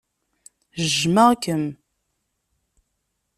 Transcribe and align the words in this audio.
Jjmeɣ-kem. 0.83 1.65